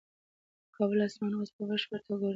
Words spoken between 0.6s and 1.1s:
د کابل